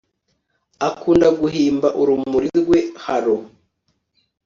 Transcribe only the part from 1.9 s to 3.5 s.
urumuri rwe halo